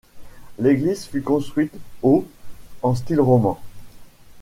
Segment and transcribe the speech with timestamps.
[0.57, 2.25] L'église fut construite au
[2.81, 3.61] en style roman.